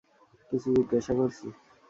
[0.49, 1.47] কিছু জিজ্ঞাসা করছি।